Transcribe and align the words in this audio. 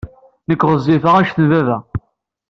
Nekk 0.49 0.61
ɣezzifeɣ 0.69 1.13
anect 1.15 1.37
n 1.43 1.45
baba. 1.51 1.77